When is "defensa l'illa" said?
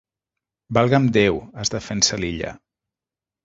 1.77-2.59